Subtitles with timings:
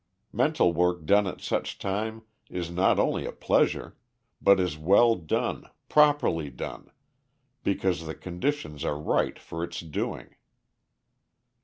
[0.33, 3.97] Mental work done at such time is not only a pleasure,
[4.41, 6.89] but is well done, properly done,
[7.61, 10.33] because the conditions are right for its doing.